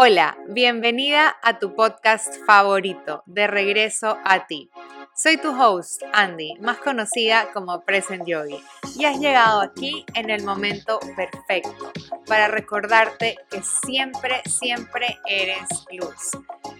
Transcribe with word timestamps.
Hola, 0.00 0.38
bienvenida 0.46 1.38
a 1.42 1.58
tu 1.58 1.74
podcast 1.74 2.32
favorito, 2.46 3.24
De 3.26 3.48
Regreso 3.48 4.16
a 4.24 4.46
ti. 4.46 4.70
Soy 5.12 5.38
tu 5.38 5.50
host, 5.50 6.00
Andy, 6.12 6.54
más 6.60 6.78
conocida 6.78 7.50
como 7.52 7.80
Present 7.80 8.24
Yogi, 8.24 8.62
y 8.94 9.06
has 9.06 9.18
llegado 9.18 9.60
aquí 9.60 10.06
en 10.14 10.30
el 10.30 10.44
momento 10.44 11.00
perfecto 11.16 11.90
para 12.28 12.46
recordarte 12.46 13.38
que 13.50 13.60
siempre, 13.64 14.40
siempre 14.46 15.18
eres 15.26 15.66
luz. 15.90 16.30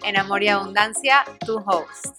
En 0.05 0.15
amor 0.15 0.41
y 0.41 0.47
abundancia, 0.47 1.25
tu 1.45 1.57
host. 1.57 2.15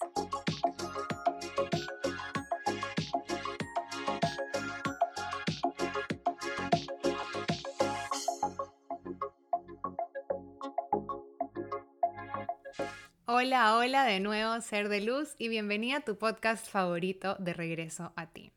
Hola, 13.32 13.76
hola 13.76 14.02
de 14.06 14.18
nuevo, 14.18 14.60
Ser 14.60 14.88
de 14.88 15.00
Luz, 15.00 15.36
y 15.38 15.46
bienvenida 15.46 15.98
a 15.98 16.00
tu 16.00 16.18
podcast 16.18 16.68
favorito 16.68 17.36
de 17.38 17.52
regreso 17.52 18.12
a 18.16 18.26
ti. 18.26 18.50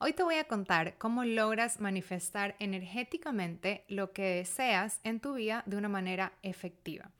Hoy 0.00 0.12
te 0.12 0.24
voy 0.24 0.34
a 0.34 0.48
contar 0.48 0.98
cómo 0.98 1.22
logras 1.22 1.78
manifestar 1.78 2.56
energéticamente 2.58 3.84
lo 3.86 4.10
que 4.10 4.22
deseas 4.22 4.98
en 5.04 5.20
tu 5.20 5.34
vida 5.34 5.62
de 5.66 5.76
una 5.76 5.88
manera 5.88 6.32
efectiva. 6.42 7.12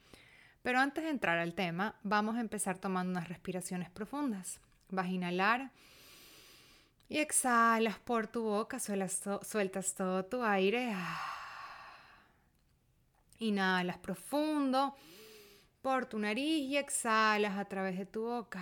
Pero 0.62 0.80
antes 0.80 1.04
de 1.04 1.10
entrar 1.10 1.38
al 1.38 1.54
tema, 1.54 1.94
vamos 2.02 2.34
a 2.34 2.40
empezar 2.40 2.78
tomando 2.78 3.12
unas 3.12 3.28
respiraciones 3.28 3.90
profundas. 3.90 4.60
Vas 4.88 5.06
a 5.06 5.10
inhalar 5.10 5.70
y 7.08 7.18
exhalas 7.18 8.00
por 8.00 8.26
tu 8.26 8.42
boca, 8.42 8.80
sueltas, 8.80 9.94
todo 9.94 10.24
tu 10.24 10.42
aire. 10.42 10.96
Inhalas 13.38 13.98
profundo 13.98 14.96
por 15.82 16.06
tu 16.06 16.18
nariz 16.18 16.62
y 16.64 16.76
exhalas 16.76 17.58
a 17.58 17.64
través 17.66 17.98
de 17.98 18.06
tu 18.06 18.22
boca. 18.22 18.60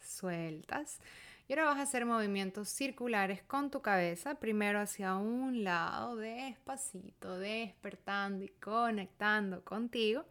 Sueltas. 0.00 1.00
Y 1.46 1.52
ahora 1.52 1.64
vas 1.64 1.78
a 1.78 1.82
hacer 1.82 2.06
movimientos 2.06 2.70
circulares 2.70 3.42
con 3.42 3.70
tu 3.70 3.82
cabeza, 3.82 4.36
primero 4.36 4.80
hacia 4.80 5.16
un 5.16 5.62
lado, 5.62 6.16
despacito, 6.16 7.38
despertando 7.38 8.44
y 8.44 8.48
conectando 8.48 9.62
contigo. 9.62 10.24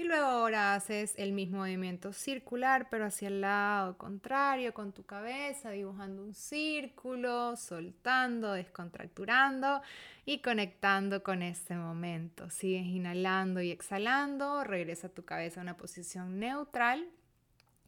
Y 0.00 0.04
luego 0.04 0.28
ahora 0.28 0.72
haces 0.72 1.12
el 1.18 1.32
mismo 1.32 1.58
movimiento 1.58 2.14
circular, 2.14 2.88
pero 2.88 3.04
hacia 3.04 3.28
el 3.28 3.42
lado 3.42 3.98
contrario, 3.98 4.72
con 4.72 4.92
tu 4.92 5.04
cabeza, 5.04 5.72
dibujando 5.72 6.22
un 6.22 6.32
círculo, 6.32 7.54
soltando, 7.58 8.52
descontracturando 8.52 9.82
y 10.24 10.38
conectando 10.38 11.22
con 11.22 11.42
este 11.42 11.74
momento. 11.74 12.48
Sigues 12.48 12.86
inhalando 12.86 13.60
y 13.60 13.70
exhalando, 13.70 14.64
regresa 14.64 15.10
tu 15.10 15.26
cabeza 15.26 15.60
a 15.60 15.64
una 15.64 15.76
posición 15.76 16.38
neutral 16.38 17.06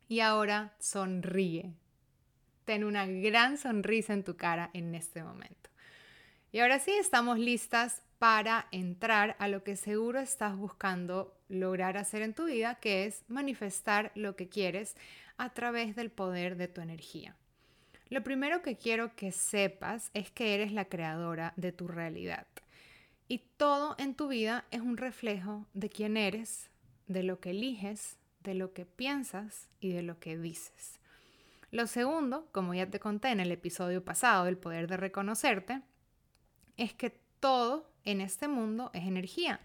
y 0.07 0.21
ahora 0.21 0.75
sonríe. 0.81 1.73
Ten 2.67 2.85
una 2.85 3.07
gran 3.07 3.57
sonrisa 3.57 4.13
en 4.13 4.23
tu 4.23 4.37
cara 4.37 4.69
en 4.75 4.95
este 4.95 5.25
momento. 5.25 5.71
Y 6.53 6.59
ahora 6.59 6.79
sí, 6.79 6.91
estamos 6.91 7.39
listas 7.39 8.03
para 8.23 8.69
entrar 8.71 9.35
a 9.41 9.49
lo 9.49 9.65
que 9.65 9.75
seguro 9.75 10.21
estás 10.21 10.57
buscando 10.57 11.37
lograr 11.49 11.97
hacer 11.97 12.23
en 12.23 12.35
tu 12.35 12.45
vida, 12.45 12.77
que 12.77 13.05
es 13.05 13.25
manifestar 13.27 14.13
lo 14.15 14.37
que 14.37 14.49
quieres 14.49 14.95
a 15.39 15.53
través 15.53 15.97
del 15.97 16.13
poder 16.13 16.57
de 16.57 16.69
tu 16.69 16.81
energía. 16.81 17.35
Lo 18.11 18.23
primero 18.23 18.63
que 18.63 18.77
quiero 18.77 19.17
que 19.17 19.33
sepas 19.33 20.13
es 20.15 20.31
que 20.31 20.55
eres 20.55 20.71
la 20.71 20.85
creadora 20.85 21.53
de 21.57 21.73
tu 21.73 21.89
realidad. 21.89 22.47
Y 23.27 23.39
todo 23.57 23.97
en 23.99 24.15
tu 24.15 24.29
vida 24.29 24.67
es 24.71 24.83
un 24.83 24.99
reflejo 24.99 25.67
de 25.75 25.89
quién 25.89 26.17
eres, 26.17 26.71
de 27.09 27.25
lo 27.25 27.41
que 27.41 27.51
eliges, 27.51 28.19
de 28.45 28.55
lo 28.55 28.73
que 28.73 28.87
piensas 28.87 29.69
y 29.81 29.89
de 29.89 30.03
lo 30.03 30.21
que 30.21 30.39
dices. 30.39 31.01
Lo 31.73 31.89
segundo, 31.89 32.47
como 32.53 32.73
ya 32.73 32.89
te 32.89 33.01
conté 33.01 33.31
en 33.31 33.41
el 33.41 33.51
episodio 33.51 34.05
pasado 34.05 34.45
del 34.45 34.59
poder 34.59 34.87
de 34.87 34.97
reconocerte, 34.97 35.83
es 36.77 36.95
que 36.95 37.19
todo 37.41 37.92
en 38.05 38.21
este 38.21 38.49
mundo 38.49 38.91
es 38.95 39.05
energía. 39.05 39.61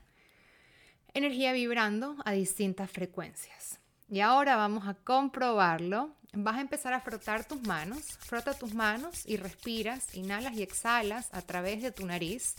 Energía 1.13 1.53
vibrando 1.53 2.15
a 2.25 2.31
distintas 2.31 2.91
frecuencias. 2.91 3.79
Y 4.09 4.21
ahora 4.21 4.55
vamos 4.55 4.87
a 4.87 4.93
comprobarlo. 4.93 6.15
Vas 6.33 6.57
a 6.57 6.61
empezar 6.61 6.93
a 6.93 7.01
frotar 7.01 7.45
tus 7.45 7.61
manos. 7.63 8.17
Frota 8.19 8.53
tus 8.53 8.73
manos 8.73 9.23
y 9.25 9.37
respiras, 9.37 10.15
inhalas 10.15 10.53
y 10.53 10.63
exhalas 10.63 11.29
a 11.33 11.41
través 11.41 11.81
de 11.81 11.91
tu 11.91 12.05
nariz. 12.05 12.55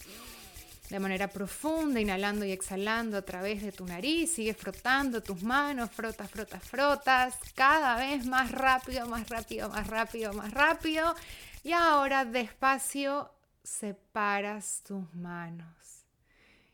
De 0.90 0.98
manera 0.98 1.28
profunda, 1.28 2.00
inhalando 2.00 2.44
y 2.44 2.50
exhalando 2.50 3.18
a 3.18 3.22
través 3.22 3.62
de 3.62 3.72
tu 3.72 3.86
nariz. 3.86 4.32
Sigue 4.32 4.54
frotando 4.54 5.22
tus 5.22 5.42
manos, 5.42 5.90
frotas, 5.90 6.30
frotas, 6.30 6.62
frotas. 6.62 7.34
Cada 7.54 7.96
vez 7.96 8.26
más 8.26 8.50
rápido, 8.50 9.06
más 9.06 9.28
rápido, 9.28 9.68
más 9.68 9.86
rápido, 9.86 10.32
más 10.32 10.52
rápido. 10.52 11.14
Y 11.62 11.72
ahora 11.72 12.24
despacio 12.24 13.30
separas 13.62 14.82
tus 14.86 15.12
manos. 15.14 16.04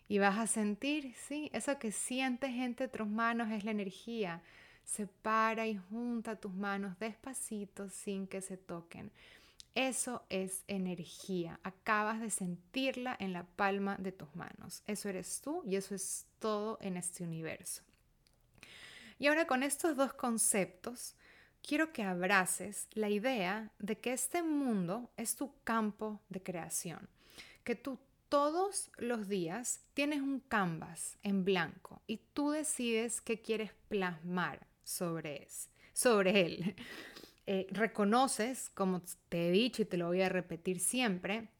Y 0.08 0.18
vas 0.18 0.38
a 0.38 0.46
sentir, 0.46 1.14
sí, 1.28 1.50
eso 1.52 1.78
que 1.78 1.90
sientes 1.90 2.50
entre 2.50 2.88
tus 2.88 3.06
manos 3.06 3.50
es 3.50 3.64
la 3.64 3.70
energía. 3.70 4.42
Separa 4.84 5.66
y 5.66 5.76
junta 5.76 6.36
tus 6.36 6.52
manos 6.52 6.98
despacito 6.98 7.88
sin 7.88 8.26
que 8.26 8.40
se 8.40 8.56
toquen. 8.56 9.10
Eso 9.74 10.24
es 10.28 10.62
energía. 10.68 11.58
Acabas 11.64 12.20
de 12.20 12.30
sentirla 12.30 13.16
en 13.18 13.32
la 13.32 13.44
palma 13.44 13.96
de 13.98 14.12
tus 14.12 14.34
manos. 14.36 14.82
Eso 14.86 15.08
eres 15.08 15.40
tú 15.40 15.62
y 15.64 15.76
eso 15.76 15.94
es 15.94 16.26
todo 16.38 16.78
en 16.80 16.96
este 16.96 17.24
universo. 17.24 17.82
Y 19.18 19.26
ahora 19.26 19.46
con 19.46 19.62
estos 19.62 19.96
dos 19.96 20.12
conceptos, 20.12 21.16
quiero 21.66 21.92
que 21.92 22.02
abraces 22.02 22.88
la 22.92 23.08
idea 23.08 23.70
de 23.78 23.98
que 23.98 24.12
este 24.12 24.42
mundo 24.42 25.10
es 25.16 25.34
tu 25.34 25.52
campo 25.64 26.20
de 26.28 26.42
creación, 26.42 27.08
que 27.64 27.74
tú 27.74 27.98
todos 28.28 28.90
los 28.98 29.28
días 29.28 29.80
tienes 29.94 30.20
un 30.20 30.40
canvas 30.40 31.16
en 31.22 31.44
blanco 31.44 32.02
y 32.06 32.18
tú 32.32 32.50
decides 32.50 33.20
qué 33.20 33.40
quieres 33.40 33.72
plasmar 33.88 34.66
sobre, 34.82 35.48
sobre 35.92 36.46
él. 36.46 36.74
Eh, 37.46 37.66
reconoces, 37.72 38.70
como 38.70 39.02
te 39.28 39.48
he 39.48 39.50
dicho 39.50 39.82
y 39.82 39.84
te 39.84 39.98
lo 39.98 40.06
voy 40.06 40.22
a 40.22 40.30
repetir 40.30 40.80
siempre, 40.80 41.50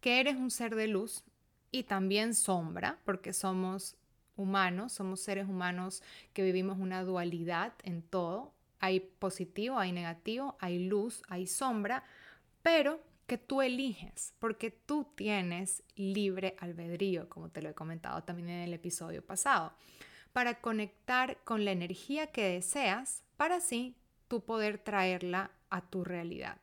que 0.00 0.18
eres 0.18 0.34
un 0.34 0.50
ser 0.50 0.74
de 0.74 0.88
luz 0.88 1.22
y 1.70 1.84
también 1.84 2.34
sombra, 2.34 2.98
porque 3.04 3.32
somos 3.32 3.96
humanos, 4.36 4.92
somos 4.92 5.20
seres 5.20 5.48
humanos 5.48 6.02
que 6.32 6.42
vivimos 6.42 6.78
una 6.80 7.04
dualidad 7.04 7.74
en 7.84 8.02
todo, 8.02 8.53
hay 8.84 9.00
positivo, 9.00 9.78
hay 9.78 9.92
negativo, 9.92 10.56
hay 10.60 10.78
luz, 10.78 11.22
hay 11.28 11.46
sombra, 11.46 12.04
pero 12.62 13.00
que 13.26 13.38
tú 13.38 13.62
eliges, 13.62 14.34
porque 14.38 14.70
tú 14.70 15.08
tienes 15.14 15.82
libre 15.96 16.54
albedrío, 16.60 17.28
como 17.30 17.48
te 17.48 17.62
lo 17.62 17.70
he 17.70 17.74
comentado 17.74 18.22
también 18.24 18.50
en 18.50 18.60
el 18.60 18.74
episodio 18.74 19.24
pasado, 19.24 19.72
para 20.34 20.60
conectar 20.60 21.38
con 21.44 21.64
la 21.64 21.72
energía 21.72 22.26
que 22.26 22.44
deseas 22.44 23.22
para 23.38 23.56
así 23.56 23.96
tú 24.28 24.44
poder 24.44 24.78
traerla 24.78 25.50
a 25.70 25.80
tu 25.80 26.04
realidad. 26.04 26.58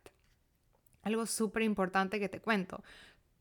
Algo 1.02 1.26
súper 1.26 1.64
importante 1.64 2.20
que 2.20 2.30
te 2.30 2.40
cuento, 2.40 2.84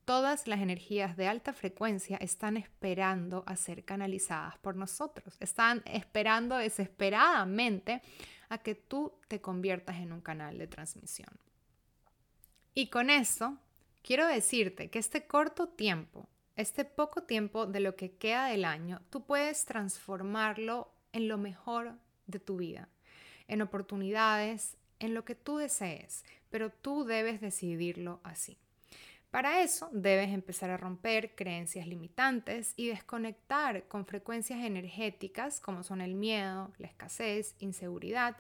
todas 0.06 0.46
las 0.46 0.60
energías 0.60 1.18
de 1.18 1.28
alta 1.28 1.52
frecuencia 1.52 2.16
están 2.16 2.56
esperando 2.56 3.44
a 3.46 3.56
ser 3.56 3.84
canalizadas 3.84 4.56
por 4.58 4.76
nosotros, 4.76 5.36
están 5.40 5.82
esperando 5.84 6.56
desesperadamente 6.56 8.00
a 8.50 8.58
que 8.58 8.74
tú 8.74 9.14
te 9.28 9.40
conviertas 9.40 9.96
en 9.96 10.12
un 10.12 10.20
canal 10.20 10.58
de 10.58 10.66
transmisión. 10.66 11.30
Y 12.74 12.88
con 12.90 13.08
eso, 13.08 13.56
quiero 14.02 14.26
decirte 14.26 14.90
que 14.90 14.98
este 14.98 15.26
corto 15.26 15.68
tiempo, 15.68 16.28
este 16.56 16.84
poco 16.84 17.22
tiempo 17.22 17.66
de 17.66 17.80
lo 17.80 17.96
que 17.96 18.12
queda 18.12 18.46
del 18.46 18.64
año, 18.64 19.00
tú 19.08 19.24
puedes 19.24 19.64
transformarlo 19.64 20.92
en 21.12 21.28
lo 21.28 21.38
mejor 21.38 21.94
de 22.26 22.40
tu 22.40 22.56
vida, 22.56 22.88
en 23.48 23.62
oportunidades, 23.62 24.76
en 24.98 25.14
lo 25.14 25.24
que 25.24 25.34
tú 25.34 25.56
desees, 25.56 26.24
pero 26.50 26.70
tú 26.70 27.04
debes 27.04 27.40
decidirlo 27.40 28.20
así. 28.24 28.58
Para 29.30 29.62
eso 29.62 29.88
debes 29.92 30.30
empezar 30.30 30.70
a 30.70 30.76
romper 30.76 31.36
creencias 31.36 31.86
limitantes 31.86 32.74
y 32.76 32.88
desconectar 32.88 33.84
con 33.86 34.04
frecuencias 34.04 34.64
energéticas 34.64 35.60
como 35.60 35.84
son 35.84 36.00
el 36.00 36.14
miedo, 36.14 36.72
la 36.78 36.88
escasez, 36.88 37.54
inseguridad 37.60 38.36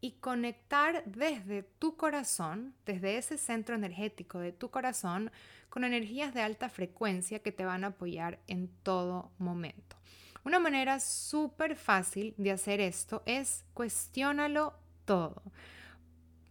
y 0.00 0.12
conectar 0.12 1.04
desde 1.04 1.62
tu 1.62 1.96
corazón, 1.96 2.74
desde 2.86 3.18
ese 3.18 3.36
centro 3.36 3.74
energético 3.74 4.38
de 4.38 4.52
tu 4.52 4.70
corazón, 4.70 5.30
con 5.68 5.84
energías 5.84 6.32
de 6.32 6.40
alta 6.40 6.70
frecuencia 6.70 7.40
que 7.40 7.52
te 7.52 7.66
van 7.66 7.84
a 7.84 7.88
apoyar 7.88 8.38
en 8.46 8.68
todo 8.82 9.30
momento. 9.38 9.96
Una 10.42 10.58
manera 10.58 11.00
súper 11.00 11.76
fácil 11.76 12.34
de 12.38 12.50
hacer 12.50 12.80
esto 12.80 13.22
es 13.26 13.66
cuestiónalo 13.74 14.72
todo. 15.04 15.42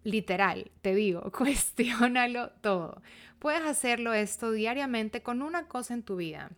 Literal, 0.04 0.72
te 0.82 0.96
digo, 0.96 1.32
cuestiónalo 1.38 2.52
todo. 2.62 3.02
Puedes 3.40 3.62
hacerlo 3.62 4.14
esto 4.14 4.52
diariamente 4.52 5.22
con 5.22 5.42
una 5.42 5.68
cosa 5.68 5.94
en 5.94 6.04
tu 6.04 6.18
vida. 6.18 6.52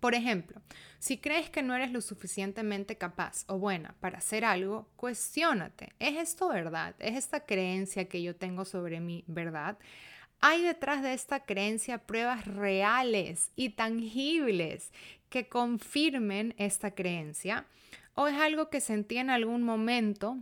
Por 0.00 0.14
ejemplo, 0.14 0.60
si 1.00 1.18
crees 1.18 1.50
que 1.50 1.62
no 1.62 1.74
eres 1.74 1.90
lo 1.90 2.00
suficientemente 2.00 2.96
capaz 2.96 3.44
o 3.48 3.58
buena 3.58 3.94
para 4.00 4.18
hacer 4.18 4.44
algo, 4.44 4.88
cuestiónate. 4.96 5.92
¿Es 5.98 6.16
esto 6.16 6.48
verdad? 6.48 6.94
¿Es 7.00 7.16
esta 7.16 7.40
creencia 7.46 8.08
que 8.08 8.22
yo 8.22 8.36
tengo 8.36 8.64
sobre 8.64 9.00
mí 9.00 9.24
verdad? 9.26 9.76
¿Hay 10.40 10.62
detrás 10.62 11.02
de 11.02 11.14
esta 11.14 11.40
creencia 11.40 11.98
pruebas 11.98 12.46
reales 12.46 13.50
y 13.56 13.70
tangibles 13.70 14.92
que 15.30 15.48
confirmen 15.48 16.54
esta 16.58 16.92
creencia? 16.92 17.66
¿O 18.14 18.28
es 18.28 18.36
algo 18.36 18.70
que 18.70 18.80
sentí 18.80 19.18
en 19.18 19.30
algún 19.30 19.64
momento 19.64 20.38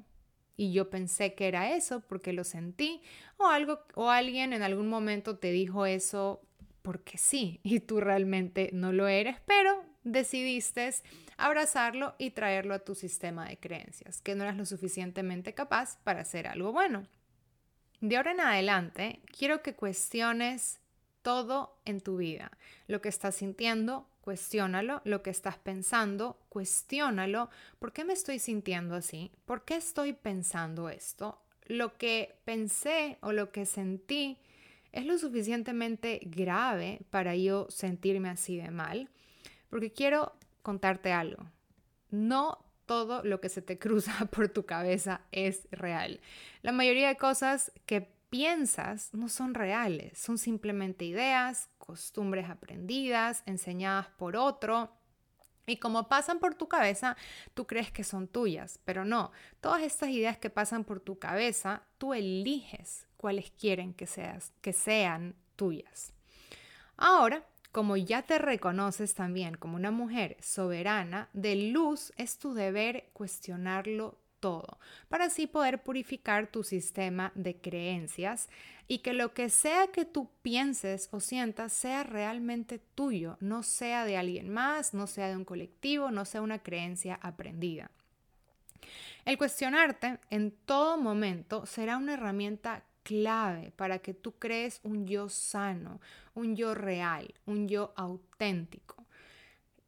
y 0.56 0.72
yo 0.72 0.90
pensé 0.90 1.34
que 1.34 1.48
era 1.48 1.74
eso 1.74 2.00
porque 2.00 2.32
lo 2.32 2.44
sentí? 2.44 3.02
¿O 3.36 3.46
algo 3.46 3.80
o 3.94 4.10
alguien 4.10 4.52
en 4.52 4.62
algún 4.62 4.88
momento 4.88 5.38
te 5.38 5.50
dijo 5.50 5.86
eso 5.86 6.40
porque 6.82 7.18
sí 7.18 7.60
y 7.62 7.80
tú 7.80 8.00
realmente 8.00 8.70
no 8.72 8.92
lo 8.92 9.08
eres, 9.08 9.36
pero 9.46 9.84
decidiste 10.04 10.88
abrazarlo 11.36 12.14
y 12.16 12.30
traerlo 12.30 12.74
a 12.74 12.78
tu 12.78 12.94
sistema 12.94 13.48
de 13.48 13.58
creencias, 13.58 14.22
que 14.22 14.34
no 14.34 14.44
eras 14.44 14.56
lo 14.56 14.64
suficientemente 14.64 15.52
capaz 15.52 15.98
para 16.04 16.20
hacer 16.20 16.46
algo 16.46 16.72
bueno. 16.72 17.06
De 18.00 18.16
ahora 18.16 18.32
en 18.32 18.40
adelante, 18.40 19.20
quiero 19.36 19.62
que 19.62 19.74
cuestiones 19.74 20.80
todo 21.22 21.76
en 21.84 22.00
tu 22.00 22.18
vida. 22.18 22.52
Lo 22.86 23.00
que 23.00 23.08
estás 23.08 23.34
sintiendo, 23.34 24.08
cuestiónalo. 24.26 25.02
Lo 25.04 25.22
que 25.22 25.30
estás 25.30 25.56
pensando, 25.56 26.36
cuestiónalo. 26.48 27.48
¿Por 27.78 27.92
qué 27.92 28.04
me 28.04 28.12
estoy 28.12 28.40
sintiendo 28.40 28.96
así? 28.96 29.30
¿Por 29.44 29.64
qué 29.64 29.76
estoy 29.76 30.14
pensando 30.14 30.88
esto? 30.88 31.40
Lo 31.66 31.96
que 31.96 32.34
pensé 32.44 33.18
o 33.20 33.30
lo 33.30 33.52
que 33.52 33.66
sentí 33.66 34.36
es 34.90 35.06
lo 35.06 35.16
suficientemente 35.16 36.18
grave 36.24 37.02
para 37.10 37.36
yo 37.36 37.68
sentirme 37.70 38.28
así 38.28 38.56
de 38.56 38.72
mal. 38.72 39.10
Porque 39.70 39.92
quiero 39.92 40.32
contarte 40.62 41.12
algo. 41.12 41.44
No 42.10 42.64
todo 42.84 43.22
lo 43.22 43.40
que 43.40 43.48
se 43.48 43.62
te 43.62 43.78
cruza 43.84 44.26
por 44.32 44.48
tu 44.48 44.66
cabeza 44.66 45.20
es 45.30 45.68
real. 45.70 46.18
La 46.62 46.72
mayoría 46.72 47.06
de 47.06 47.16
cosas 47.16 47.70
que 47.86 48.08
piensas 48.28 49.14
no 49.14 49.28
son 49.28 49.54
reales, 49.54 50.18
son 50.18 50.36
simplemente 50.36 51.04
ideas, 51.04 51.68
costumbres 51.86 52.50
aprendidas, 52.50 53.42
enseñadas 53.46 54.08
por 54.18 54.36
otro. 54.36 54.90
Y 55.66 55.78
como 55.78 56.08
pasan 56.08 56.38
por 56.38 56.54
tu 56.54 56.68
cabeza, 56.68 57.16
tú 57.54 57.66
crees 57.66 57.90
que 57.90 58.04
son 58.04 58.28
tuyas, 58.28 58.78
pero 58.84 59.04
no. 59.04 59.32
Todas 59.60 59.82
estas 59.82 60.10
ideas 60.10 60.38
que 60.38 60.50
pasan 60.50 60.84
por 60.84 61.00
tu 61.00 61.18
cabeza, 61.18 61.82
tú 61.98 62.14
eliges 62.14 63.06
cuáles 63.16 63.50
quieren 63.50 63.94
que, 63.94 64.06
seas, 64.06 64.52
que 64.60 64.72
sean 64.72 65.34
tuyas. 65.56 66.12
Ahora, 66.96 67.44
como 67.72 67.96
ya 67.96 68.22
te 68.22 68.38
reconoces 68.38 69.14
también 69.14 69.56
como 69.56 69.76
una 69.76 69.90
mujer 69.90 70.36
soberana, 70.40 71.28
de 71.32 71.56
luz 71.56 72.12
es 72.16 72.38
tu 72.38 72.54
deber 72.54 73.10
cuestionarlo 73.12 74.18
todo, 74.40 74.78
para 75.08 75.26
así 75.26 75.46
poder 75.46 75.82
purificar 75.82 76.46
tu 76.46 76.62
sistema 76.62 77.32
de 77.34 77.56
creencias 77.56 78.48
y 78.88 78.98
que 78.98 79.12
lo 79.12 79.34
que 79.34 79.50
sea 79.50 79.88
que 79.88 80.04
tú 80.04 80.30
pienses 80.42 81.08
o 81.10 81.20
sientas 81.20 81.72
sea 81.72 82.04
realmente 82.04 82.78
tuyo, 82.94 83.36
no 83.40 83.62
sea 83.62 84.04
de 84.04 84.16
alguien 84.16 84.48
más, 84.50 84.94
no 84.94 85.06
sea 85.06 85.28
de 85.28 85.36
un 85.36 85.44
colectivo, 85.44 86.10
no 86.10 86.24
sea 86.24 86.42
una 86.42 86.60
creencia 86.60 87.18
aprendida. 87.22 87.90
El 89.24 89.38
cuestionarte 89.38 90.20
en 90.30 90.52
todo 90.52 90.98
momento 90.98 91.66
será 91.66 91.96
una 91.96 92.14
herramienta 92.14 92.84
clave 93.02 93.72
para 93.76 93.98
que 93.98 94.14
tú 94.14 94.32
crees 94.32 94.80
un 94.82 95.06
yo 95.06 95.28
sano, 95.28 96.00
un 96.34 96.56
yo 96.56 96.74
real, 96.74 97.34
un 97.44 97.68
yo 97.68 97.92
auténtico. 97.96 99.05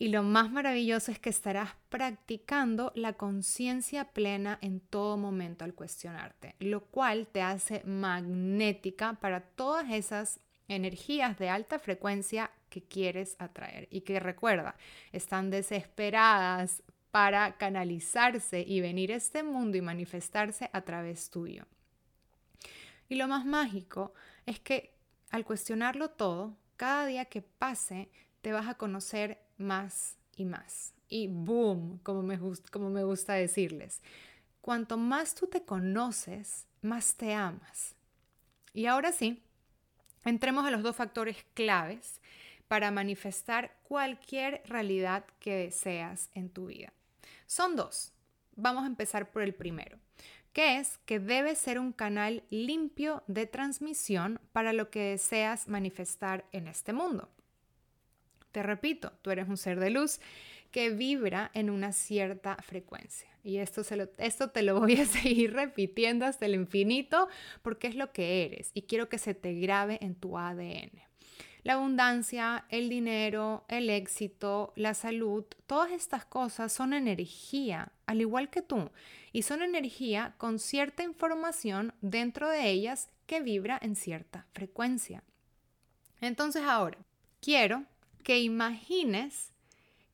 Y 0.01 0.09
lo 0.09 0.23
más 0.23 0.51
maravilloso 0.53 1.11
es 1.11 1.19
que 1.19 1.31
estarás 1.31 1.71
practicando 1.89 2.93
la 2.95 3.15
conciencia 3.15 4.05
plena 4.05 4.59
en 4.63 4.79
todo 4.79 5.17
momento 5.17 5.65
al 5.65 5.75
cuestionarte, 5.75 6.55
lo 6.61 6.85
cual 6.85 7.27
te 7.27 7.43
hace 7.43 7.83
magnética 7.85 9.15
para 9.15 9.41
todas 9.41 9.91
esas 9.91 10.39
energías 10.69 11.37
de 11.39 11.49
alta 11.49 11.81
frecuencia 11.81 12.53
que 12.69 12.83
quieres 12.83 13.35
atraer 13.41 13.89
y 13.91 14.03
que 14.03 14.21
recuerda, 14.21 14.77
están 15.11 15.51
desesperadas 15.51 16.83
para 17.11 17.57
canalizarse 17.57 18.61
y 18.61 18.81
venir 18.81 19.13
a 19.13 19.17
este 19.17 19.43
mundo 19.43 19.79
y 19.79 19.81
manifestarse 19.81 20.71
a 20.73 20.83
través 20.83 21.31
tuyo. 21.31 21.65
Y 23.09 23.17
lo 23.17 23.27
más 23.27 23.45
mágico 23.47 24.13
es 24.47 24.61
que 24.61 24.95
al 25.31 25.45
cuestionarlo 25.45 26.11
todo, 26.11 26.57
cada 26.77 27.07
día 27.07 27.25
que 27.25 27.43
pase, 27.43 28.11
te 28.43 28.53
vas 28.53 28.69
a 28.69 28.75
conocer 28.75 29.48
más 29.59 30.17
y 30.37 30.45
más. 30.45 30.95
Y 31.09 31.29
boom, 31.29 31.99
como 32.03 32.23
me, 32.23 32.37
gusta 33.05 33.35
decirles, 33.35 34.01
cuanto 34.61 34.97
más 34.97 35.35
tú 35.35 35.47
te 35.47 35.63
conoces, 35.63 36.67
más 36.83 37.15
te 37.15 37.35
amas. 37.35 37.95
Y 38.73 38.87
ahora 38.87 39.13
sí, 39.13 39.43
entremos 40.25 40.67
a 40.67 40.71
los 40.71 40.83
dos 40.83 40.97
factores 40.97 41.45
claves 41.55 42.21
para 42.69 42.91
manifestar 42.91 43.77
cualquier 43.83 44.63
realidad 44.67 45.25
que 45.41 45.55
deseas 45.57 46.31
en 46.35 46.51
tu 46.51 46.67
vida. 46.67 46.93
Son 47.47 47.77
dos. 47.77 48.13
Vamos 48.57 48.85
a 48.85 48.89
empezar 48.89 49.31
por 49.31 49.43
el 49.43 49.55
primero 49.55 49.99
que 50.59 50.79
es 50.79 50.99
que 51.05 51.21
debe 51.21 51.55
ser 51.55 51.79
un 51.79 51.93
canal 51.93 52.43
limpio 52.51 53.23
de 53.29 53.47
transmisión 53.47 54.41
para 54.51 54.73
lo 54.73 54.91
que 54.91 55.11
deseas 55.11 55.69
manifestar 55.69 56.47
en 56.51 56.67
este 56.67 56.93
mundo. 56.93 57.29
Te 58.53 58.63
repito, 58.63 59.13
tú 59.23 59.31
eres 59.31 59.49
un 59.49 59.57
ser 59.57 59.81
de 59.81 59.91
luz 59.91 60.21
que 60.71 60.91
vibra 60.91 61.51
en 61.55 61.71
una 61.71 61.93
cierta 61.93 62.57
frecuencia. 62.57 63.29
Y 63.43 63.59
esto, 63.59 63.83
esto 64.19 64.51
te 64.51 64.63
lo 64.63 64.79
voy 64.81 64.97
a 65.01 65.07
seguir 65.07 65.53
repitiendo 65.55 66.27
hasta 66.27 66.47
el 66.47 66.55
infinito 66.55 67.29
porque 67.63 67.87
es 67.87 67.95
lo 67.95 68.13
que 68.13 68.45
eres 68.45 68.71
y 68.75 68.83
quiero 68.83 69.09
que 69.09 69.19
se 69.19 69.35
te 69.35 69.55
grabe 69.55 69.99
en 70.03 70.15
tu 70.15 70.39
ADN. 70.39 70.91
La 71.65 71.75
abundancia, 71.75 72.65
el 72.71 72.89
dinero, 72.89 73.65
el 73.69 73.91
éxito, 73.91 74.73
la 74.77 74.95
salud, 74.95 75.45
todas 75.67 75.91
estas 75.91 76.25
cosas 76.25 76.73
son 76.73 76.93
energía, 76.95 77.93
al 78.07 78.21
igual 78.21 78.49
que 78.49 78.63
tú, 78.63 78.91
y 79.33 79.43
son 79.43 79.63
energía 79.63 80.35
con 80.39 80.61
cierta 80.61 81.03
información 81.03 81.93
dentro 82.01 82.49
de 82.49 82.71
ellas 82.71 83.11
que 83.27 83.41
vibra 83.41 83.79
en 83.83 83.97
cierta 83.97 84.47
frecuencia. 84.53 85.23
Entonces 86.21 86.63
ahora, 86.63 86.99
quiero 87.41 87.85
que 88.23 88.41
imagines 88.41 89.53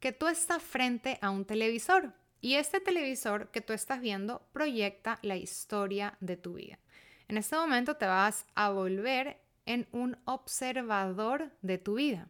que 0.00 0.12
tú 0.12 0.28
estás 0.28 0.62
frente 0.62 1.18
a 1.22 1.30
un 1.30 1.44
televisor 1.44 2.12
y 2.40 2.56
este 2.56 2.80
televisor 2.80 3.50
que 3.50 3.62
tú 3.62 3.72
estás 3.72 4.00
viendo 4.00 4.46
proyecta 4.52 5.18
la 5.22 5.36
historia 5.36 6.16
de 6.20 6.36
tu 6.36 6.54
vida. 6.54 6.78
En 7.28 7.38
este 7.38 7.56
momento 7.56 7.96
te 7.96 8.06
vas 8.06 8.46
a 8.54 8.68
volver 8.68 9.40
en 9.64 9.88
un 9.92 10.18
observador 10.26 11.50
de 11.62 11.78
tu 11.78 11.94
vida. 11.94 12.28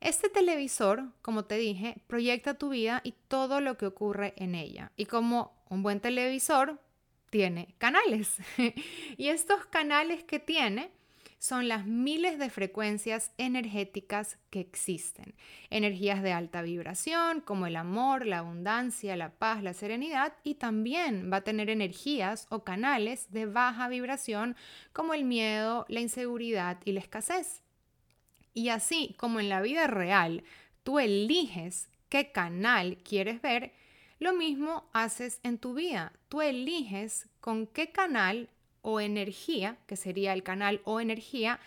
Este 0.00 0.28
televisor, 0.28 1.12
como 1.22 1.46
te 1.46 1.56
dije, 1.56 1.96
proyecta 2.06 2.54
tu 2.54 2.68
vida 2.68 3.00
y 3.04 3.14
todo 3.26 3.60
lo 3.60 3.76
que 3.76 3.86
ocurre 3.86 4.34
en 4.36 4.54
ella. 4.54 4.92
Y 4.96 5.06
como 5.06 5.64
un 5.68 5.82
buen 5.82 6.00
televisor, 6.00 6.78
tiene 7.30 7.74
canales. 7.78 8.36
y 9.16 9.28
estos 9.28 9.66
canales 9.66 10.22
que 10.22 10.38
tiene 10.38 10.92
son 11.44 11.68
las 11.68 11.84
miles 11.84 12.38
de 12.38 12.48
frecuencias 12.48 13.30
energéticas 13.36 14.38
que 14.48 14.60
existen. 14.60 15.34
Energías 15.68 16.22
de 16.22 16.32
alta 16.32 16.62
vibración 16.62 17.42
como 17.42 17.66
el 17.66 17.76
amor, 17.76 18.24
la 18.24 18.38
abundancia, 18.38 19.14
la 19.14 19.28
paz, 19.28 19.62
la 19.62 19.74
serenidad 19.74 20.32
y 20.42 20.54
también 20.54 21.30
va 21.30 21.36
a 21.36 21.44
tener 21.44 21.68
energías 21.68 22.46
o 22.48 22.64
canales 22.64 23.30
de 23.30 23.44
baja 23.44 23.88
vibración 23.88 24.56
como 24.94 25.12
el 25.12 25.26
miedo, 25.26 25.84
la 25.90 26.00
inseguridad 26.00 26.78
y 26.86 26.92
la 26.92 27.00
escasez. 27.00 27.62
Y 28.54 28.70
así 28.70 29.14
como 29.18 29.38
en 29.38 29.50
la 29.50 29.60
vida 29.60 29.86
real 29.86 30.44
tú 30.82 30.98
eliges 30.98 31.90
qué 32.08 32.32
canal 32.32 32.96
quieres 33.04 33.42
ver, 33.42 33.74
lo 34.18 34.32
mismo 34.32 34.88
haces 34.94 35.40
en 35.42 35.58
tu 35.58 35.74
vida. 35.74 36.14
Tú 36.30 36.40
eliges 36.40 37.28
con 37.40 37.66
qué 37.66 37.92
canal 37.92 38.48
o 38.84 39.00
energía, 39.00 39.78
que 39.88 39.96
sería 39.96 40.32
el 40.32 40.44
canal 40.44 40.80
o 40.84 41.00
energía, 41.00 41.58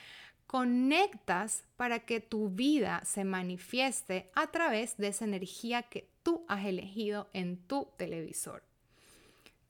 conectas 0.45 1.65
para 1.75 1.99
que 1.99 2.21
tu 2.21 2.49
vida 2.49 3.01
se 3.03 3.25
manifieste 3.25 4.29
a 4.33 4.47
través 4.47 4.95
de 4.95 5.07
esa 5.07 5.25
energía 5.25 5.83
que 5.83 6.07
tú 6.23 6.45
has 6.47 6.65
elegido 6.65 7.27
en 7.33 7.57
tu 7.57 7.89
televisor. 7.97 8.63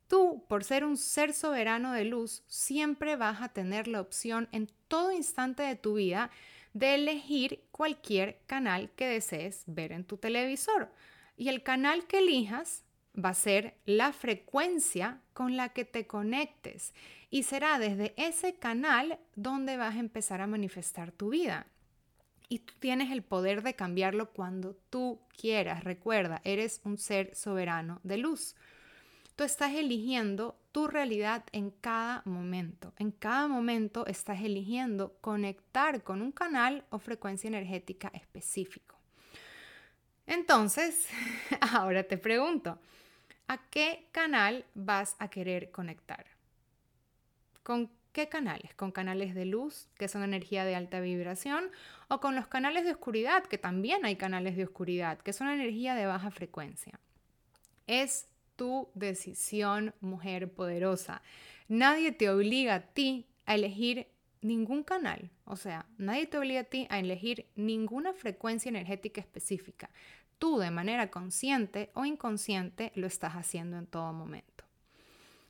Tú, 0.08 0.46
por 0.48 0.64
ser 0.64 0.86
un 0.86 0.98
ser 0.98 1.34
soberano 1.34 1.94
de 1.94 2.06
luz, 2.06 2.44
siempre 2.48 3.16
vas 3.16 3.42
a 3.42 3.50
tener 3.50 3.88
la 3.88 4.02
opción 4.02 4.48
en 4.52 4.70
todo 4.88 5.12
instante 5.12 5.64
de 5.64 5.76
tu 5.76 5.96
vida 5.96 6.30
de 6.74 6.96
elegir 6.96 7.64
cualquier 7.72 8.40
canal 8.46 8.92
que 8.92 9.08
desees 9.08 9.64
ver 9.66 9.92
en 9.92 10.04
tu 10.04 10.18
televisor. 10.18 10.92
Y 11.36 11.50
el 11.50 11.64
canal 11.64 12.06
que 12.08 12.20
elijas 12.20 12.84
va 13.18 13.30
a 13.30 13.34
ser 13.34 13.76
la 13.86 14.14
frecuencia 14.14 15.22
con 15.34 15.58
la 15.58 15.70
que 15.70 15.86
te 15.86 16.06
conectes 16.06 16.94
y 17.30 17.44
será 17.44 17.80
desde 17.80 18.14
ese 18.18 18.56
canal 18.56 19.20
donde 19.36 19.78
vas 19.78 19.96
a 19.96 20.00
empezar 20.00 20.42
a 20.42 20.48
manifestar 20.48 21.12
tu 21.12 21.30
vida. 21.30 21.68
Y 22.50 22.60
tú 22.60 22.74
tienes 22.80 23.12
el 23.12 23.24
poder 23.24 23.62
de 23.62 23.76
cambiarlo 23.76 24.30
cuando 24.32 24.76
tú 24.90 25.20
quieras. 25.38 25.84
Recuerda, 25.84 26.42
eres 26.46 26.80
un 26.86 26.98
ser 26.98 27.36
soberano 27.36 28.00
de 28.04 28.18
luz. 28.18 28.56
Tú 29.36 29.44
estás 29.44 29.74
eligiendo 29.74 30.58
tu 30.72 30.88
realidad 30.88 31.44
en 31.52 31.72
cada 31.72 32.22
momento. 32.26 32.94
En 32.98 33.12
cada 33.12 33.48
momento 33.48 34.06
estás 34.08 34.42
eligiendo 34.42 35.18
conectar 35.20 36.04
con 36.04 36.22
un 36.22 36.32
canal 36.32 36.86
o 36.90 37.00
frecuencia 37.00 37.50
energética 37.50 38.10
específico. 38.14 38.96
Entonces, 40.26 41.08
ahora 41.62 42.04
te 42.04 42.18
pregunto, 42.18 42.80
¿a 43.48 43.58
qué 43.70 44.08
canal 44.12 44.66
vas 44.74 45.16
a 45.20 45.30
querer 45.30 45.72
conectar? 45.72 46.26
¿Con 47.64 47.92
qué 48.12 48.30
canales? 48.30 48.74
¿Con 48.74 48.92
canales 48.92 49.36
de 49.36 49.46
luz, 49.46 49.88
que 49.98 50.08
son 50.08 50.24
energía 50.24 50.66
de 50.66 50.76
alta 50.76 51.00
vibración? 51.00 51.72
¿O 52.08 52.20
con 52.20 52.36
los 52.36 52.48
canales 52.48 52.84
de 52.84 52.92
oscuridad, 52.92 53.44
que 53.44 53.58
también 53.58 54.06
hay 54.06 54.16
canales 54.16 54.56
de 54.56 54.64
oscuridad, 54.64 55.20
que 55.20 55.34
son 55.34 55.50
energía 55.50 55.96
de 55.96 56.06
baja 56.06 56.32
frecuencia? 56.32 57.00
Es 57.86 58.28
tu 58.56 58.90
decisión, 58.96 59.94
mujer 60.02 60.52
poderosa. 60.52 61.22
Nadie 61.68 62.12
te 62.12 62.30
obliga 62.30 62.76
a 62.76 62.82
ti 62.82 63.28
a 63.46 63.56
elegir 63.56 64.08
ningún 64.42 64.84
canal. 64.84 65.30
O 65.46 65.56
sea, 65.56 65.86
nadie 65.98 66.26
te 66.26 66.38
obliga 66.38 66.62
a 66.62 66.66
ti 66.66 66.88
a 66.90 67.00
elegir 67.00 67.46
ninguna 67.56 68.14
frecuencia 68.14 68.70
energética 68.70 69.22
específica. 69.22 69.90
Tú 70.38 70.60
de 70.60 70.72
manera 70.72 71.10
consciente 71.10 71.90
o 71.94 72.06
inconsciente 72.06 72.92
lo 72.96 73.08
estás 73.08 73.34
haciendo 73.34 73.78
en 73.78 73.88
todo 73.88 74.14
momento. 74.14 74.58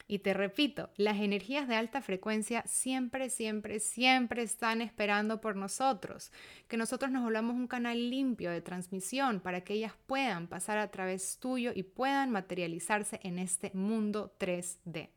Y 0.10 0.20
te 0.20 0.34
repito, 0.34 0.90
las 0.96 1.18
energías 1.18 1.68
de 1.68 1.76
alta 1.76 2.02
frecuencia 2.02 2.64
siempre, 2.66 3.30
siempre, 3.30 3.82
siempre 3.82 4.42
están 4.42 4.82
esperando 4.82 5.42
por 5.42 5.58
nosotros, 5.58 6.32
que 6.70 6.78
nosotros 6.78 7.12
nos 7.12 7.24
volvamos 7.24 7.56
un 7.56 7.68
canal 7.68 8.10
limpio 8.10 8.50
de 8.50 8.62
transmisión 8.62 9.42
para 9.42 9.62
que 9.62 9.74
ellas 9.74 9.94
puedan 10.06 10.48
pasar 10.48 10.78
a 10.78 10.90
través 10.92 11.40
tuyo 11.40 11.74
y 11.76 11.84
puedan 11.84 12.32
materializarse 12.32 13.20
en 13.24 13.38
este 13.38 13.72
mundo 13.74 14.34
3D. 14.40 15.10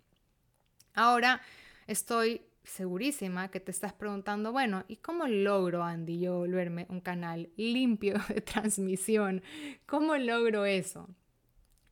Ahora 0.94 1.40
estoy 1.86 2.42
segurísima 2.64 3.50
que 3.50 3.60
te 3.60 3.70
estás 3.70 3.92
preguntando, 3.92 4.52
bueno, 4.52 4.84
¿y 4.88 4.96
cómo 4.96 5.26
logro, 5.26 5.82
Andy, 5.82 6.20
yo 6.20 6.38
volverme 6.38 6.86
un 6.88 7.00
canal 7.00 7.50
limpio 7.56 8.14
de 8.28 8.40
transmisión? 8.40 9.42
¿Cómo 9.86 10.16
logro 10.16 10.64
eso? 10.64 11.08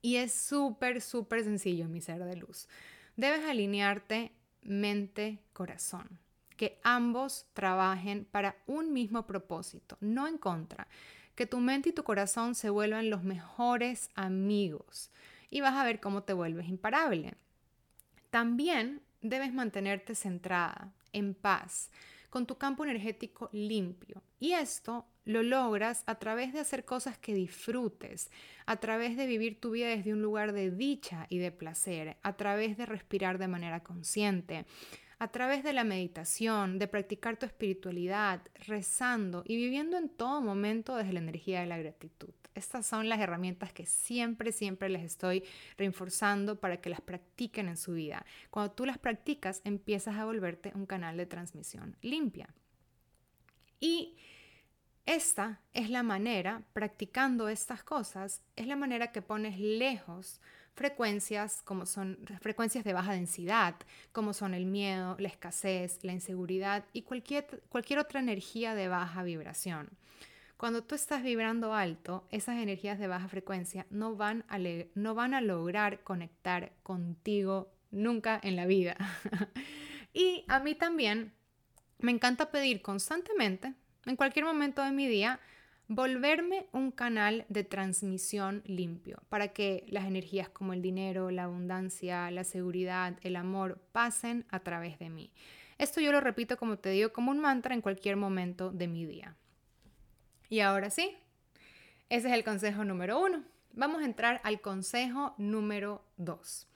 Y 0.02 0.16
es 0.16 0.32
súper, 0.32 1.00
súper 1.00 1.42
sencillo, 1.44 1.88
mi 1.88 2.00
ser 2.00 2.24
de 2.24 2.36
luz. 2.36 2.68
Debes 3.16 3.44
alinearte 3.44 4.32
mente-corazón, 4.62 6.20
que 6.56 6.78
ambos 6.84 7.46
trabajen 7.52 8.24
para 8.24 8.56
un 8.66 8.92
mismo 8.92 9.26
propósito, 9.26 9.96
no 10.00 10.28
en 10.28 10.38
contra. 10.38 10.86
Que 11.34 11.46
tu 11.46 11.58
mente 11.58 11.90
y 11.90 11.92
tu 11.92 12.04
corazón 12.04 12.54
se 12.54 12.70
vuelvan 12.70 13.10
los 13.10 13.22
mejores 13.22 14.10
amigos 14.14 15.10
y 15.50 15.60
vas 15.60 15.74
a 15.74 15.84
ver 15.84 16.00
cómo 16.00 16.22
te 16.22 16.32
vuelves 16.32 16.68
imparable. 16.68 17.34
También 18.30 19.02
debes 19.20 19.52
mantenerte 19.52 20.14
centrada, 20.14 20.92
en 21.12 21.34
paz, 21.34 21.90
con 22.30 22.46
tu 22.46 22.58
campo 22.58 22.84
energético 22.84 23.48
limpio. 23.52 24.22
Y 24.38 24.52
esto 24.52 25.06
lo 25.24 25.42
logras 25.42 26.04
a 26.06 26.16
través 26.16 26.52
de 26.52 26.60
hacer 26.60 26.84
cosas 26.84 27.18
que 27.18 27.34
disfrutes, 27.34 28.30
a 28.66 28.76
través 28.76 29.16
de 29.16 29.26
vivir 29.26 29.60
tu 29.60 29.72
vida 29.72 29.88
desde 29.88 30.12
un 30.12 30.22
lugar 30.22 30.52
de 30.52 30.70
dicha 30.70 31.26
y 31.28 31.38
de 31.38 31.52
placer, 31.52 32.16
a 32.22 32.36
través 32.36 32.76
de 32.76 32.86
respirar 32.86 33.38
de 33.38 33.48
manera 33.48 33.82
consciente, 33.82 34.64
a 35.18 35.28
través 35.28 35.64
de 35.64 35.72
la 35.72 35.84
meditación, 35.84 36.78
de 36.78 36.86
practicar 36.86 37.36
tu 37.36 37.46
espiritualidad, 37.46 38.40
rezando 38.66 39.42
y 39.46 39.56
viviendo 39.56 39.96
en 39.96 40.08
todo 40.08 40.40
momento 40.40 40.96
desde 40.96 41.12
la 41.12 41.20
energía 41.20 41.60
de 41.60 41.66
la 41.66 41.78
gratitud. 41.78 42.30
Estas 42.58 42.86
son 42.86 43.08
las 43.08 43.20
herramientas 43.20 43.72
que 43.72 43.86
siempre, 43.86 44.50
siempre 44.50 44.88
les 44.88 45.04
estoy 45.04 45.44
reforzando 45.76 46.58
para 46.58 46.80
que 46.80 46.90
las 46.90 47.00
practiquen 47.00 47.68
en 47.68 47.76
su 47.76 47.92
vida. 47.92 48.26
Cuando 48.50 48.72
tú 48.72 48.84
las 48.84 48.98
practicas, 48.98 49.60
empiezas 49.64 50.16
a 50.16 50.24
volverte 50.24 50.72
un 50.74 50.84
canal 50.84 51.16
de 51.16 51.26
transmisión 51.26 51.96
limpia. 52.02 52.48
Y 53.78 54.16
esta 55.06 55.60
es 55.72 55.88
la 55.88 56.02
manera, 56.02 56.62
practicando 56.72 57.48
estas 57.48 57.84
cosas, 57.84 58.42
es 58.56 58.66
la 58.66 58.74
manera 58.74 59.12
que 59.12 59.22
pones 59.22 59.58
lejos 59.58 60.40
frecuencias 60.74 61.62
como 61.62 61.86
son 61.86 62.18
frecuencias 62.40 62.84
de 62.84 62.92
baja 62.92 63.12
densidad, 63.12 63.76
como 64.10 64.32
son 64.32 64.52
el 64.52 64.66
miedo, 64.66 65.16
la 65.20 65.28
escasez, 65.28 66.02
la 66.02 66.12
inseguridad 66.12 66.84
y 66.92 67.02
cualquier, 67.02 67.62
cualquier 67.68 68.00
otra 68.00 68.18
energía 68.18 68.74
de 68.74 68.88
baja 68.88 69.22
vibración. 69.22 69.90
Cuando 70.58 70.82
tú 70.82 70.96
estás 70.96 71.22
vibrando 71.22 71.72
alto, 71.72 72.26
esas 72.32 72.56
energías 72.56 72.98
de 72.98 73.06
baja 73.06 73.28
frecuencia 73.28 73.86
no 73.90 74.16
van 74.16 74.44
a, 74.48 74.58
no 74.96 75.14
van 75.14 75.32
a 75.32 75.40
lograr 75.40 76.02
conectar 76.02 76.72
contigo 76.82 77.70
nunca 77.92 78.40
en 78.42 78.56
la 78.56 78.66
vida. 78.66 78.96
y 80.12 80.44
a 80.48 80.58
mí 80.58 80.74
también 80.74 81.32
me 81.98 82.10
encanta 82.10 82.50
pedir 82.50 82.82
constantemente, 82.82 83.72
en 84.04 84.16
cualquier 84.16 84.46
momento 84.46 84.82
de 84.82 84.90
mi 84.90 85.06
día, 85.06 85.38
volverme 85.86 86.66
un 86.72 86.90
canal 86.90 87.46
de 87.48 87.62
transmisión 87.62 88.64
limpio 88.66 89.22
para 89.28 89.52
que 89.52 89.84
las 89.86 90.06
energías 90.06 90.48
como 90.48 90.72
el 90.72 90.82
dinero, 90.82 91.30
la 91.30 91.44
abundancia, 91.44 92.32
la 92.32 92.42
seguridad, 92.42 93.16
el 93.22 93.36
amor 93.36 93.80
pasen 93.92 94.44
a 94.50 94.58
través 94.58 94.98
de 94.98 95.08
mí. 95.08 95.30
Esto 95.78 96.00
yo 96.00 96.10
lo 96.10 96.20
repito, 96.20 96.56
como 96.56 96.78
te 96.78 96.90
digo, 96.90 97.12
como 97.12 97.30
un 97.30 97.38
mantra 97.38 97.76
en 97.76 97.80
cualquier 97.80 98.16
momento 98.16 98.72
de 98.72 98.88
mi 98.88 99.06
día. 99.06 99.36
Y 100.48 100.60
ahora 100.60 100.90
sí, 100.90 101.16
ese 102.08 102.28
es 102.28 102.34
el 102.34 102.44
consejo 102.44 102.84
número 102.84 103.20
uno. 103.20 103.44
Vamos 103.72 104.02
a 104.02 104.06
entrar 104.06 104.40
al 104.44 104.60
consejo 104.60 105.34
número 105.36 106.04
dos. 106.16 106.66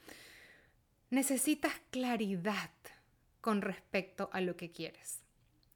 Necesitas 1.11 1.73
claridad 1.91 2.71
con 3.41 3.61
respecto 3.61 4.31
a 4.33 4.41
lo 4.41 4.57
que 4.57 4.71
quieres. 4.71 5.21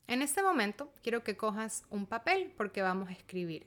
En 0.07 0.23
este 0.23 0.43
momento 0.43 0.93
quiero 1.03 1.25
que 1.25 1.37
cojas 1.37 1.85
un 1.91 2.07
papel 2.07 2.53
porque 2.57 2.83
vamos 2.83 3.09
a 3.09 3.13
escribir. 3.13 3.67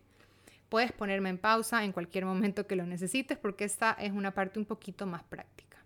Puedes 0.70 0.92
ponerme 0.92 1.30
en 1.30 1.38
pausa 1.38 1.84
en 1.84 1.92
cualquier 1.92 2.26
momento 2.26 2.68
que 2.68 2.76
lo 2.76 2.86
necesites 2.86 3.38
porque 3.38 3.66
esta 3.66 3.94
es 3.94 4.12
una 4.12 4.34
parte 4.34 4.60
un 4.60 4.66
poquito 4.66 5.06
más 5.06 5.24
práctica. 5.24 5.78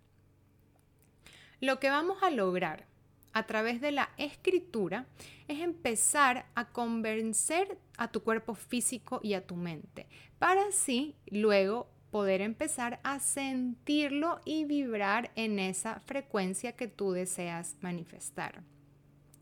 Lo 1.60 1.80
que 1.80 1.88
vamos 1.88 2.22
a 2.22 2.30
lograr 2.30 2.86
a 3.34 3.42
través 3.42 3.80
de 3.80 3.90
la 3.90 4.08
escritura 4.16 5.06
es 5.48 5.60
empezar 5.60 6.46
a 6.54 6.70
convencer 6.70 7.76
a 7.98 8.08
tu 8.08 8.22
cuerpo 8.22 8.54
físico 8.54 9.20
y 9.22 9.34
a 9.34 9.46
tu 9.46 9.56
mente, 9.56 10.06
para 10.38 10.68
así 10.68 11.16
luego 11.26 11.90
poder 12.10 12.40
empezar 12.40 13.00
a 13.02 13.18
sentirlo 13.18 14.40
y 14.44 14.64
vibrar 14.64 15.32
en 15.34 15.58
esa 15.58 15.98
frecuencia 16.06 16.76
que 16.76 16.86
tú 16.86 17.10
deseas 17.10 17.74
manifestar. 17.80 18.62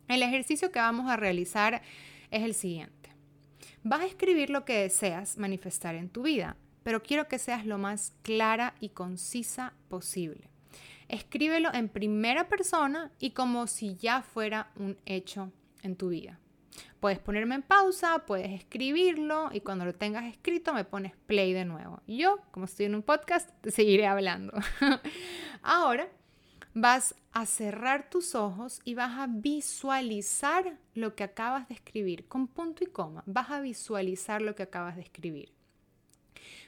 El 0.09 0.23
ejercicio 0.23 0.73
que 0.73 0.79
vamos 0.79 1.11
a 1.11 1.17
realizar 1.17 1.83
es 2.31 2.43
el 2.43 2.55
siguiente. 2.55 3.11
Vas 3.83 4.01
a 4.01 4.07
escribir 4.07 4.49
lo 4.49 4.65
que 4.65 4.79
deseas 4.79 5.37
manifestar 5.37 5.95
en 5.97 6.09
tu 6.09 6.23
vida, 6.23 6.57
pero 6.83 7.03
quiero 7.03 7.29
que 7.29 7.39
seas 7.39 7.67
lo 7.67 7.77
más 7.77 8.15
clara 8.23 8.75
y 8.81 8.89
concisa 8.89 9.75
posible. 9.89 10.52
Escríbelo 11.13 11.69
en 11.75 11.91
primera 11.91 12.49
persona 12.49 13.13
y 13.19 13.33
como 13.33 13.67
si 13.67 13.97
ya 13.97 14.23
fuera 14.23 14.73
un 14.77 14.97
hecho 15.05 15.53
en 15.83 15.95
tu 15.95 16.09
vida. 16.09 16.39
Puedes 17.01 17.19
ponerme 17.19 17.55
en 17.55 17.61
pausa, 17.61 18.25
puedes 18.27 18.51
escribirlo 18.51 19.51
y 19.53 19.61
cuando 19.61 19.85
lo 19.85 19.95
tengas 19.95 20.25
escrito 20.25 20.73
me 20.73 20.87
pones 20.87 21.13
play 21.27 21.53
de 21.53 21.67
nuevo. 21.67 22.01
yo, 22.07 22.39
como 22.51 22.65
estoy 22.65 22.87
en 22.87 22.95
un 22.95 23.03
podcast, 23.03 23.51
te 23.61 23.71
seguiré 23.71 24.07
hablando. 24.07 24.55
Ahora 25.63 26.09
vas 26.73 27.15
a 27.33 27.45
cerrar 27.45 28.09
tus 28.09 28.35
ojos 28.35 28.81
y 28.83 28.95
vas 28.95 29.19
a 29.19 29.27
visualizar 29.29 30.79
lo 30.95 31.15
que 31.15 31.25
acabas 31.25 31.69
de 31.69 31.75
escribir 31.75 32.27
con 32.27 32.49
punto 32.49 32.85
y 32.85 32.87
coma. 32.87 33.23
Vas 33.27 33.51
a 33.51 33.61
visualizar 33.61 34.41
lo 34.41 34.55
que 34.55 34.63
acabas 34.63 34.97
de 34.97 35.03
escribir. 35.03 35.53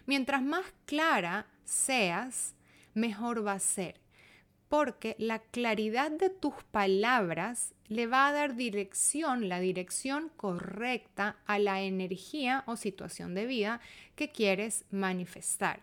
Mientras 0.04 0.42
más 0.42 0.66
clara 0.84 1.46
seas, 1.64 2.54
mejor 2.92 3.46
va 3.46 3.52
a 3.52 3.58
ser 3.58 4.03
porque 4.68 5.14
la 5.18 5.38
claridad 5.38 6.10
de 6.10 6.30
tus 6.30 6.54
palabras 6.70 7.74
le 7.88 8.06
va 8.06 8.28
a 8.28 8.32
dar 8.32 8.56
dirección, 8.56 9.48
la 9.48 9.60
dirección 9.60 10.30
correcta 10.36 11.36
a 11.46 11.58
la 11.58 11.82
energía 11.82 12.64
o 12.66 12.76
situación 12.76 13.34
de 13.34 13.46
vida 13.46 13.80
que 14.16 14.30
quieres 14.30 14.84
manifestar. 14.90 15.80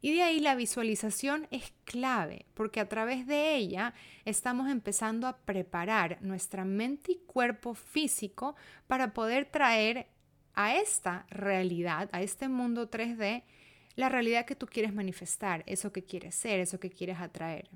Y 0.00 0.12
de 0.12 0.22
ahí 0.22 0.38
la 0.38 0.54
visualización 0.54 1.48
es 1.50 1.72
clave, 1.84 2.44
porque 2.52 2.78
a 2.78 2.88
través 2.90 3.26
de 3.26 3.56
ella 3.56 3.94
estamos 4.26 4.70
empezando 4.70 5.26
a 5.26 5.38
preparar 5.38 6.18
nuestra 6.20 6.66
mente 6.66 7.12
y 7.12 7.20
cuerpo 7.26 7.74
físico 7.74 8.54
para 8.86 9.14
poder 9.14 9.46
traer 9.46 10.08
a 10.54 10.76
esta 10.76 11.24
realidad, 11.30 12.10
a 12.12 12.20
este 12.20 12.48
mundo 12.48 12.90
3D, 12.90 13.44
la 13.96 14.08
realidad 14.10 14.44
que 14.44 14.56
tú 14.56 14.66
quieres 14.66 14.92
manifestar, 14.92 15.62
eso 15.66 15.90
que 15.90 16.04
quieres 16.04 16.34
ser, 16.34 16.60
eso 16.60 16.78
que 16.78 16.90
quieres 16.90 17.18
atraer. 17.18 17.70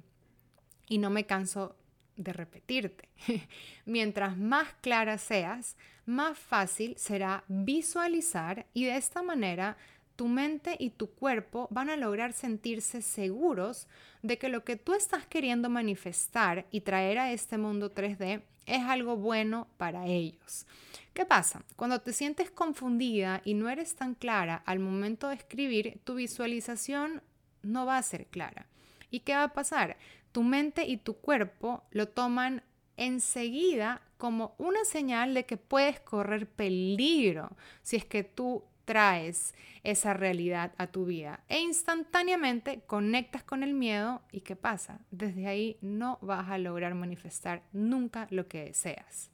Y 0.89 0.99
no 0.99 1.11
me 1.11 1.27
canso 1.27 1.77
de 2.17 2.33
repetirte. 2.33 3.09
Mientras 3.87 4.37
más 4.37 4.69
clara 4.81 5.19
seas, 5.19 5.77
más 6.05 6.39
fácil 6.39 6.97
será 6.97 7.45
visualizar 7.49 8.67
y 8.75 8.85
de 8.85 8.97
esta 8.97 9.23
manera 9.23 9.77
tu 10.17 10.27
mente 10.27 10.75
y 10.81 10.91
tu 10.91 11.11
cuerpo 11.11 11.69
van 11.71 11.91
a 11.91 11.97
lograr 11.97 12.33
sentirse 12.33 13.03
seguros 13.03 13.87
de 14.23 14.37
que 14.37 14.49
lo 14.49 14.65
que 14.65 14.75
tú 14.75 14.95
estás 14.95 15.27
queriendo 15.27 15.71
manifestar 15.71 16.67
y 16.73 16.81
traer 16.81 17.19
a 17.19 17.33
este 17.33 17.57
mundo 17.57 17.95
3D 17.95 18.43
es 18.67 18.83
algo 18.83 19.17
bueno 19.17 19.69
para 19.77 20.07
ellos. 20.07 20.67
¿Qué 21.15 21.25
pasa? 21.25 21.63
Cuando 21.77 22.01
te 22.01 22.13
sientes 22.13 22.51
confundida 22.51 23.43
y 23.45 23.55
no 23.55 23.69
eres 23.69 23.95
tan 23.95 24.15
clara 24.15 24.63
al 24.67 24.81
momento 24.81 25.29
de 25.29 25.37
escribir, 25.37 26.01
tu 26.03 26.15
visualización 26.15 27.23
no 27.63 27.87
va 27.87 27.97
a 27.97 28.03
ser 28.03 28.27
clara. 28.27 28.67
¿Y 29.11 29.21
qué 29.21 29.35
va 29.35 29.45
a 29.45 29.53
pasar? 29.53 29.97
Tu 30.33 30.43
mente 30.43 30.87
y 30.87 30.97
tu 30.99 31.15
cuerpo 31.15 31.85
lo 31.91 32.09
toman 32.09 32.63
enseguida 32.97 34.03
como 34.17 34.55
una 34.59 34.85
señal 34.85 35.35
de 35.35 35.47
que 35.47 35.57
puedes 35.57 36.01
correr 36.01 36.49
peligro 36.49 37.57
si 37.83 37.97
es 37.97 38.05
que 38.05 38.25
tú 38.25 38.65
traes 38.85 39.55
esa 39.85 40.15
realidad 40.15 40.73
a 40.79 40.87
tu 40.87 41.05
vida 41.05 41.45
e 41.49 41.61
instantáneamente 41.61 42.81
conectas 42.87 43.45
con 43.45 43.63
el 43.63 43.75
miedo 43.75 44.23
y 44.33 44.41
¿qué 44.41 44.57
pasa? 44.57 45.01
Desde 45.11 45.47
ahí 45.47 45.77
no 45.83 46.19
vas 46.23 46.49
a 46.49 46.59
lograr 46.59 46.95
manifestar 46.95 47.63
nunca 47.73 48.27
lo 48.31 48.49
que 48.49 48.65
deseas. 48.65 49.31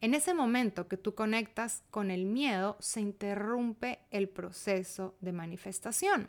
En 0.00 0.14
ese 0.14 0.34
momento 0.34 0.88
que 0.88 0.96
tú 0.96 1.14
conectas 1.14 1.84
con 1.90 2.10
el 2.10 2.24
miedo, 2.24 2.76
se 2.80 3.00
interrumpe 3.00 4.00
el 4.10 4.28
proceso 4.28 5.14
de 5.20 5.32
manifestación, 5.32 6.28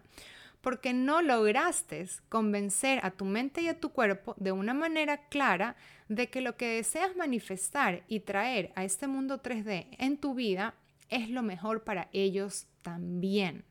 porque 0.64 0.94
no 0.94 1.22
lograste 1.22 2.08
convencer 2.30 3.02
a 3.04 3.12
tu 3.12 3.26
mente 3.26 3.62
y 3.62 3.68
a 3.68 3.82
tu 3.82 3.90
cuerpo 3.90 4.34
de 4.38 4.54
una 4.54 4.74
manera 4.74 5.28
clara 5.28 5.76
de 6.08 6.30
que 6.30 6.40
lo 6.40 6.56
que 6.56 6.76
deseas 6.76 7.18
manifestar 7.18 8.04
y 8.08 8.22
traer 8.22 8.72
a 8.76 8.86
este 8.86 9.08
mundo 9.08 9.44
3D 9.44 9.88
en 10.00 10.18
tu 10.18 10.34
vida 10.34 10.74
es 11.10 11.30
lo 11.30 11.44
mejor 11.44 11.84
para 11.84 12.08
ellos 12.14 12.66
también. 12.82 13.66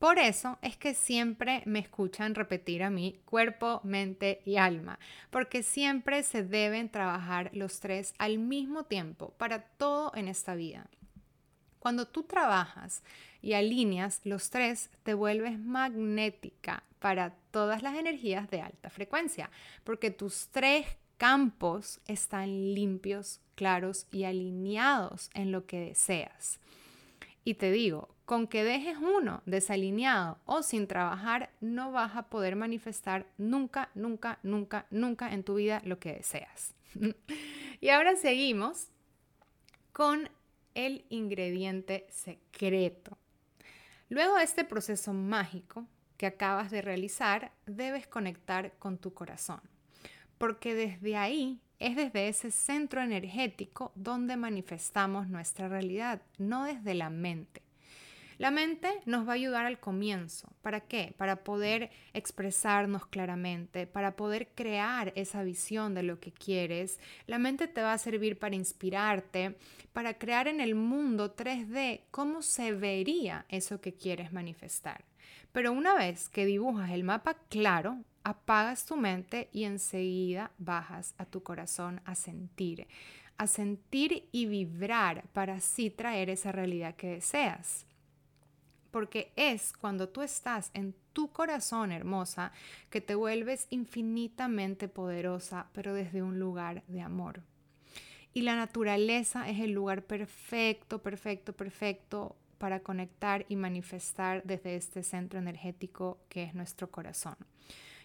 Por 0.00 0.18
eso 0.18 0.58
es 0.60 0.76
que 0.76 0.92
siempre 0.92 1.62
me 1.66 1.78
escuchan 1.78 2.34
repetir 2.34 2.82
a 2.82 2.90
mí 2.90 3.20
cuerpo, 3.24 3.80
mente 3.84 4.42
y 4.44 4.56
alma, 4.56 4.98
porque 5.30 5.62
siempre 5.62 6.24
se 6.24 6.42
deben 6.42 6.90
trabajar 6.90 7.50
los 7.52 7.78
tres 7.78 8.12
al 8.18 8.38
mismo 8.38 8.86
tiempo 8.86 9.34
para 9.38 9.62
todo 9.62 10.10
en 10.16 10.26
esta 10.26 10.56
vida. 10.56 10.90
Cuando 11.78 12.08
tú 12.08 12.24
trabajas 12.24 13.04
y 13.42 13.54
alineas 13.54 14.20
los 14.24 14.50
tres, 14.50 14.90
te 15.02 15.14
vuelves 15.14 15.58
magnética 15.58 16.82
para 16.98 17.34
todas 17.50 17.82
las 17.82 17.94
energías 17.96 18.50
de 18.50 18.60
alta 18.60 18.90
frecuencia, 18.90 19.50
porque 19.84 20.10
tus 20.10 20.48
tres 20.48 20.86
campos 21.16 22.00
están 22.06 22.74
limpios, 22.74 23.40
claros 23.54 24.06
y 24.10 24.24
alineados 24.24 25.30
en 25.34 25.52
lo 25.52 25.66
que 25.66 25.80
deseas. 25.80 26.60
Y 27.44 27.54
te 27.54 27.70
digo, 27.70 28.08
con 28.24 28.46
que 28.46 28.62
dejes 28.62 28.98
uno 28.98 29.42
desalineado 29.46 30.38
o 30.44 30.62
sin 30.62 30.86
trabajar, 30.86 31.50
no 31.60 31.92
vas 31.92 32.14
a 32.14 32.28
poder 32.28 32.56
manifestar 32.56 33.26
nunca, 33.38 33.90
nunca, 33.94 34.38
nunca, 34.42 34.86
nunca 34.90 35.32
en 35.32 35.44
tu 35.44 35.54
vida 35.54 35.80
lo 35.84 35.98
que 35.98 36.12
deseas. 36.12 36.74
y 37.80 37.88
ahora 37.88 38.16
seguimos 38.16 38.88
con 39.92 40.28
el 40.74 41.04
ingrediente 41.08 42.06
secreto. 42.10 43.16
Luego 44.08 44.36
de 44.36 44.44
este 44.44 44.64
proceso 44.64 45.12
mágico 45.12 45.86
que 46.16 46.26
acabas 46.26 46.70
de 46.70 46.82
realizar, 46.82 47.52
debes 47.66 48.06
conectar 48.06 48.72
con 48.78 48.98
tu 48.98 49.14
corazón 49.14 49.60
porque 50.38 50.74
desde 50.74 51.16
ahí 51.16 51.60
es 51.80 51.96
desde 51.96 52.28
ese 52.28 52.50
centro 52.50 53.02
energético 53.02 53.92
donde 53.94 54.36
manifestamos 54.36 55.28
nuestra 55.28 55.68
realidad, 55.68 56.22
no 56.38 56.64
desde 56.64 56.94
la 56.94 57.10
mente. 57.10 57.62
La 58.38 58.52
mente 58.52 58.88
nos 59.04 59.26
va 59.26 59.32
a 59.32 59.34
ayudar 59.34 59.66
al 59.66 59.80
comienzo. 59.80 60.48
¿Para 60.62 60.80
qué? 60.80 61.12
Para 61.18 61.42
poder 61.42 61.90
expresarnos 62.14 63.04
claramente, 63.04 63.88
para 63.88 64.14
poder 64.14 64.48
crear 64.54 65.12
esa 65.16 65.42
visión 65.42 65.92
de 65.92 66.04
lo 66.04 66.20
que 66.20 66.30
quieres. 66.30 67.00
La 67.26 67.38
mente 67.38 67.66
te 67.66 67.82
va 67.82 67.92
a 67.92 67.98
servir 67.98 68.38
para 68.38 68.54
inspirarte, 68.54 69.56
para 69.92 70.18
crear 70.18 70.46
en 70.46 70.60
el 70.60 70.76
mundo 70.76 71.34
3D 71.34 72.02
cómo 72.12 72.42
se 72.42 72.72
vería 72.72 73.44
eso 73.48 73.80
que 73.80 73.94
quieres 73.94 74.32
manifestar. 74.32 75.04
Pero 75.50 75.72
una 75.72 75.96
vez 75.96 76.28
que 76.28 76.46
dibujas 76.46 76.90
el 76.90 77.02
mapa 77.02 77.34
claro, 77.48 77.98
apagas 78.22 78.86
tu 78.86 78.96
mente 78.96 79.48
y 79.50 79.64
enseguida 79.64 80.52
bajas 80.58 81.12
a 81.18 81.24
tu 81.24 81.42
corazón 81.42 82.00
a 82.04 82.14
sentir, 82.14 82.86
a 83.36 83.48
sentir 83.48 84.28
y 84.30 84.46
vibrar 84.46 85.24
para 85.32 85.54
así 85.54 85.90
traer 85.90 86.30
esa 86.30 86.52
realidad 86.52 86.94
que 86.94 87.08
deseas. 87.08 87.87
Porque 88.90 89.32
es 89.36 89.72
cuando 89.72 90.08
tú 90.08 90.22
estás 90.22 90.70
en 90.74 90.94
tu 91.12 91.30
corazón 91.30 91.92
hermosa 91.92 92.52
que 92.90 93.00
te 93.00 93.14
vuelves 93.14 93.66
infinitamente 93.70 94.88
poderosa, 94.88 95.66
pero 95.72 95.94
desde 95.94 96.22
un 96.22 96.38
lugar 96.38 96.82
de 96.86 97.02
amor. 97.02 97.42
Y 98.34 98.42
la 98.42 98.56
naturaleza 98.56 99.48
es 99.48 99.60
el 99.60 99.72
lugar 99.72 100.02
perfecto, 100.02 101.02
perfecto, 101.02 101.52
perfecto 101.54 102.36
para 102.58 102.80
conectar 102.80 103.46
y 103.48 103.56
manifestar 103.56 104.42
desde 104.44 104.76
este 104.76 105.02
centro 105.02 105.38
energético 105.38 106.18
que 106.28 106.44
es 106.44 106.54
nuestro 106.54 106.90
corazón. 106.90 107.36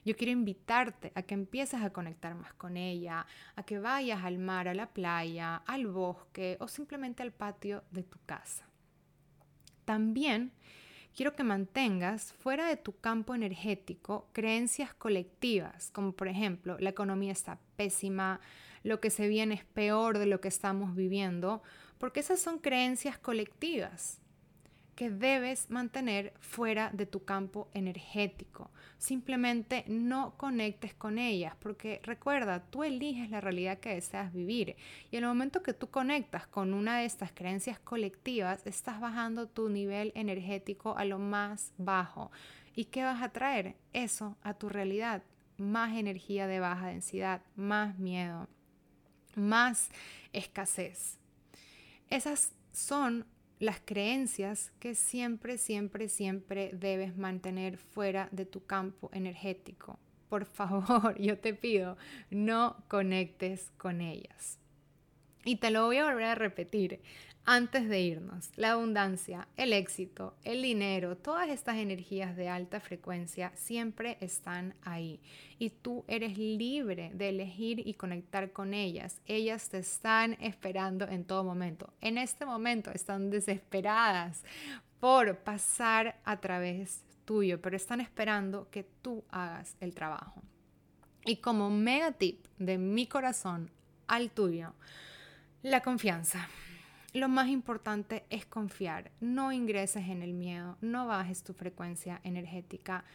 Yo 0.06 0.15
quiero 0.17 0.32
invitarte 0.32 1.12
a 1.15 1.22
que 1.22 1.34
empieces 1.34 1.82
a 1.82 1.91
conectar 1.91 2.36
más 2.36 2.54
con 2.54 2.76
ella, 2.76 3.26
a 3.56 3.63
que 3.63 3.80
vayas 3.80 4.24
al 4.24 4.38
mar, 4.38 4.67
a 4.67 4.74
la 4.74 4.88
playa, 4.88 5.58
al 5.65 5.88
bosque 5.88 6.58
o 6.60 6.67
simplemente 6.67 7.24
al 7.24 7.32
patio 7.32 7.84
de 7.91 8.04
tu 8.04 8.19
casa. 8.26 8.65
También 9.86 10.52
quiero 11.15 11.36
que 11.36 11.43
mantengas 11.43 12.34
fuera 12.34 12.67
de 12.67 12.78
tu 12.78 13.00
campo 13.00 13.36
energético 13.36 14.28
creencias 14.34 14.93
colectivas, 14.93 15.91
como 15.91 16.13
por 16.13 16.28
ejemplo, 16.28 16.78
la 16.80 16.89
economía 16.89 17.32
está 17.32 17.60
pésima, 17.76 18.39
lo 18.84 19.00
que 19.00 19.10
se 19.10 19.28
viene 19.28 19.56
es 19.56 19.65
peor 19.65 20.17
de 20.17 20.26
lo 20.26 20.41
que 20.41 20.48
estamos 20.48 20.96
viviendo, 20.96 21.62
porque 21.98 22.19
esas 22.19 22.39
son 22.39 22.60
creencias 22.60 23.17
colectivas 23.17 24.22
que 24.95 25.10
debes 25.10 25.69
mantener 25.69 26.34
fuera 26.39 26.89
de 26.93 27.06
tu 27.06 27.25
campo 27.25 27.69
energético. 27.73 28.71
Simplemente 28.97 29.84
no 29.88 30.38
conectes 30.38 30.93
con 30.93 31.17
ellas, 31.17 31.56
porque 31.60 31.99
recuerda, 32.03 32.63
tú 32.69 32.84
eliges 32.84 33.29
la 33.29 33.41
realidad 33.41 33.79
que 33.79 33.95
deseas 33.95 34.32
vivir 34.34 34.75
y 35.12 35.17
en 35.17 35.23
el 35.23 35.29
momento 35.29 35.63
que 35.63 35.73
tú 35.73 35.89
conectas 35.89 36.47
con 36.47 36.73
una 36.73 36.99
de 36.99 37.06
estas 37.06 37.32
creencias 37.32 37.79
colectivas, 37.79 38.65
estás 38.65 38.99
bajando 38.99 39.47
tu 39.47 39.69
nivel 39.69 40.12
energético 40.15 40.97
a 40.97 41.06
lo 41.06 41.19
más 41.19 41.73
bajo. 41.77 42.32
¿Y 42.75 42.86
qué 42.86 43.03
vas 43.03 43.21
a 43.21 43.29
traer? 43.29 43.75
Eso 43.93 44.38
a 44.41 44.53
tu 44.53 44.69
realidad. 44.69 45.23
Más 45.58 45.95
energía 45.95 46.47
de 46.47 46.60
baja 46.60 46.88
densidad, 46.88 47.41
más 47.56 47.99
miedo, 47.99 48.47
más 49.36 49.89
escasez. 50.34 51.19
Esas 52.10 52.53
son 52.71 53.25
las 53.63 53.80
creencias 53.80 54.73
que 54.82 54.93
siempre, 54.93 55.58
siempre, 55.58 56.10
siempre 56.10 56.71
debes 56.73 57.15
mantener 57.15 57.78
fuera 57.78 58.28
de 58.32 58.45
tu 58.45 58.65
campo 58.65 59.10
energético. 59.13 59.97
Por 60.28 60.43
favor, 60.43 61.17
yo 61.21 61.39
te 61.39 61.54
pido, 61.54 61.95
no 62.30 62.76
conectes 62.89 63.71
con 63.78 64.02
ellas. 64.02 64.60
Y 65.45 65.58
te 65.58 65.71
lo 65.71 65.86
voy 65.86 65.97
a 65.97 66.06
volver 66.06 66.26
a 66.26 66.36
repetir 66.36 66.99
antes 67.45 67.89
de 67.89 67.99
irnos, 67.99 68.51
la 68.56 68.71
abundancia, 68.71 69.49
el 69.58 69.73
éxito, 69.73 70.34
el 70.43 70.62
dinero, 70.62 71.17
todas 71.17 71.49
estas 71.49 71.75
energías 71.75 72.38
de 72.38 72.47
alta 72.47 72.79
frecuencia 72.79 73.51
siempre 73.56 74.17
están 74.21 74.75
ahí 74.82 75.19
y 75.60 75.69
tú 75.69 76.06
eres 76.08 76.38
libre 76.38 77.12
de 77.13 77.29
elegir 77.29 77.86
y 77.86 77.95
conectar 77.95 78.53
con 78.53 78.73
ellas. 78.73 79.19
Ellas 79.25 79.67
te 79.69 79.79
están 79.79 80.38
esperando 80.39 81.06
en 81.06 81.25
todo 81.25 81.43
momento. 81.43 81.93
En 81.99 82.17
este 82.17 82.45
momento 82.45 82.91
están 82.91 83.29
desesperadas 83.29 84.43
por 85.01 85.38
pasar 85.39 86.21
a 86.23 86.39
través 86.39 87.03
tuyo, 87.25 87.62
pero 87.62 87.75
están 87.75 87.99
esperando 87.99 88.69
que 88.69 88.84
tú 89.01 89.23
hagas 89.29 89.75
el 89.82 89.93
trabajo. 89.93 90.41
Y 91.25 91.38
como 91.38 91.69
mega 91.69 92.13
tip 92.13 92.45
de 92.58 92.77
mi 92.77 93.06
corazón 93.06 93.69
al 94.08 94.32
tuyo, 94.32 94.73
la 95.62 95.82
confianza 95.82 96.47
lo 97.13 97.30
más 97.30 97.47
importante 97.49 98.26
es 98.30 98.45
confiar. 98.45 99.12
No 99.21 99.52
ingreses 99.52 100.08
en 100.10 100.23
el 100.23 100.34
miedo, 100.34 100.78
no 100.82 101.06
bajes 101.06 101.43
tu 101.43 101.54
frecuencia 101.54 102.19
energética. 102.23 103.06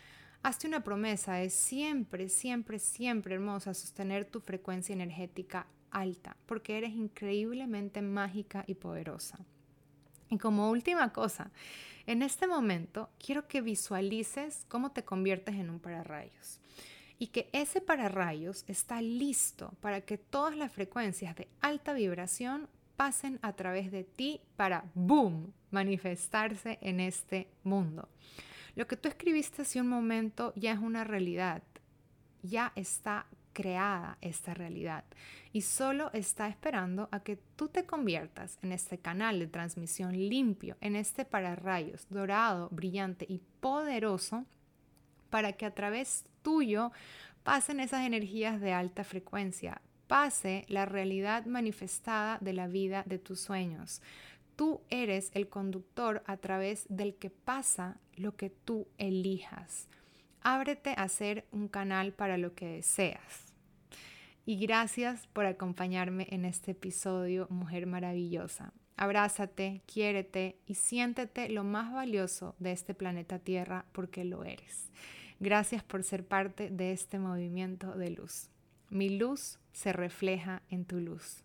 Hazte 0.42 0.68
una 0.68 0.84
promesa 0.84 1.34
de 1.34 1.50
siempre, 1.50 2.28
siempre, 2.28 2.78
siempre 2.78 3.34
hermosa 3.34 3.74
sostener 3.74 4.24
tu 4.24 4.40
frecuencia 4.40 4.92
energética 4.92 5.66
alta, 5.90 6.36
porque 6.46 6.78
eres 6.78 6.92
increíblemente 6.92 8.00
mágica 8.00 8.62
y 8.68 8.74
poderosa. 8.74 9.38
Y 10.30 10.38
como 10.38 10.70
última 10.70 11.12
cosa, 11.12 11.50
en 12.06 12.22
este 12.22 12.46
momento 12.46 13.10
quiero 13.18 13.48
que 13.48 13.62
visualices 13.62 14.64
cómo 14.68 14.92
te 14.92 15.04
conviertes 15.04 15.56
en 15.56 15.70
un 15.70 15.80
pararrayos. 15.80 16.60
y 17.20 17.26
que 17.28 17.50
ese 17.52 17.80
pararrayos 17.80 18.62
está 18.68 19.02
listo 19.02 19.72
para 19.80 20.02
que 20.02 20.18
todas 20.18 20.56
las 20.56 20.70
frecuencias 20.70 21.34
de 21.34 21.48
alta 21.60 21.92
vibración 21.92 22.68
pasen 22.98 23.38
a 23.42 23.52
través 23.52 23.92
de 23.92 24.02
ti 24.02 24.40
para, 24.56 24.84
boom, 24.94 25.52
manifestarse 25.70 26.78
en 26.82 26.98
este 26.98 27.48
mundo. 27.62 28.08
Lo 28.74 28.88
que 28.88 28.96
tú 28.96 29.08
escribiste 29.08 29.62
hace 29.62 29.80
un 29.80 29.88
momento 29.88 30.52
ya 30.56 30.72
es 30.72 30.80
una 30.80 31.04
realidad, 31.04 31.62
ya 32.42 32.72
está 32.74 33.26
creada 33.52 34.18
esta 34.20 34.52
realidad 34.52 35.04
y 35.52 35.62
solo 35.62 36.10
está 36.12 36.48
esperando 36.48 37.08
a 37.12 37.20
que 37.20 37.36
tú 37.54 37.68
te 37.68 37.86
conviertas 37.86 38.58
en 38.62 38.72
este 38.72 38.98
canal 38.98 39.38
de 39.38 39.46
transmisión 39.46 40.12
limpio, 40.16 40.76
en 40.80 40.96
este 40.96 41.24
pararrayos 41.24 42.08
dorado, 42.10 42.68
brillante 42.72 43.26
y 43.28 43.40
poderoso 43.60 44.44
para 45.30 45.52
que 45.52 45.66
a 45.66 45.74
través 45.74 46.24
tuyo 46.42 46.90
pasen 47.44 47.78
esas 47.78 48.04
energías 48.04 48.60
de 48.60 48.72
alta 48.72 49.04
frecuencia, 49.04 49.82
pase 50.08 50.64
la 50.68 50.86
realidad 50.86 51.46
manifestada 51.46 52.38
de 52.40 52.52
la 52.52 52.66
vida 52.66 53.04
de 53.06 53.18
tus 53.18 53.38
sueños. 53.38 54.02
Tú 54.56 54.80
eres 54.90 55.30
el 55.34 55.48
conductor 55.48 56.24
a 56.26 56.36
través 56.38 56.86
del 56.88 57.14
que 57.14 57.30
pasa 57.30 57.98
lo 58.16 58.34
que 58.34 58.50
tú 58.50 58.88
elijas. 58.98 59.86
Ábrete 60.40 60.94
a 60.96 61.08
ser 61.08 61.46
un 61.52 61.68
canal 61.68 62.12
para 62.12 62.38
lo 62.38 62.54
que 62.54 62.66
deseas. 62.66 63.54
Y 64.44 64.56
gracias 64.56 65.26
por 65.28 65.46
acompañarme 65.46 66.26
en 66.30 66.44
este 66.44 66.72
episodio, 66.72 67.46
Mujer 67.50 67.86
Maravillosa. 67.86 68.72
Abrázate, 68.96 69.82
quiérete 69.86 70.58
y 70.66 70.74
siéntete 70.74 71.50
lo 71.50 71.62
más 71.62 71.92
valioso 71.92 72.56
de 72.58 72.72
este 72.72 72.94
planeta 72.94 73.38
Tierra 73.38 73.84
porque 73.92 74.24
lo 74.24 74.42
eres. 74.42 74.90
Gracias 75.38 75.84
por 75.84 76.02
ser 76.02 76.26
parte 76.26 76.70
de 76.70 76.90
este 76.90 77.20
movimiento 77.20 77.92
de 77.92 78.10
luz. 78.10 78.50
Mi 78.90 79.18
luz 79.18 79.58
se 79.72 79.92
refleja 79.92 80.62
en 80.70 80.86
tu 80.86 80.98
luz. 80.98 81.44